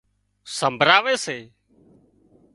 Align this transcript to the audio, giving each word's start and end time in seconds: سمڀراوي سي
سمڀراوي 0.57 1.15
سي 1.25 1.37